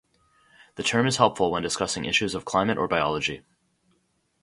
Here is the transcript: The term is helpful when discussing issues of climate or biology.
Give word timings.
The 0.77 0.81
term 0.81 1.05
is 1.05 1.17
helpful 1.17 1.51
when 1.51 1.61
discussing 1.61 2.05
issues 2.05 2.33
of 2.33 2.43
climate 2.43 2.79
or 2.79 2.87
biology. 2.87 3.43